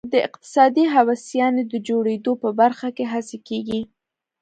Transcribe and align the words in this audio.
د 0.13 0.13
اقتصادي 0.27 0.85
هوساینې 0.93 1.63
د 1.67 1.73
جوړېدو 1.87 2.31
په 2.43 2.49
برخه 2.59 2.87
کې 2.97 3.05
هڅې 3.13 3.37
کېږي. 3.47 3.81